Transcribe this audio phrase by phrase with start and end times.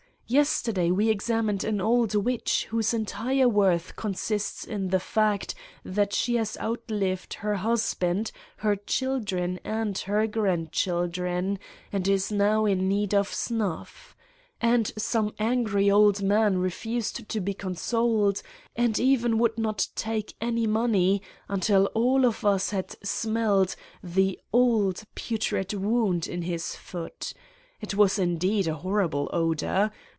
[0.27, 6.35] Yesterday we examined an old witch whose entire worth consists in the fact that she
[6.35, 11.59] has outlived her husband, her children and her grandchildren,
[11.91, 14.15] and is now in need of snuff.
[14.61, 18.41] And some angry old man refused to be consoled
[18.73, 25.03] and even would not take any money until all of us had smelled the old
[25.13, 27.33] putrid wound in his foot.
[27.81, 29.91] It was indeed a horrible odor.